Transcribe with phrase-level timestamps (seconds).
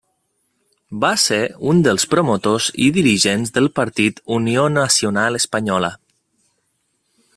[1.03, 1.37] Va ser
[1.73, 5.93] un dels promotors i dirigents del partit Unió Nacional Espanyola.